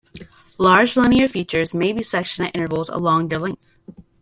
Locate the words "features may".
1.27-1.93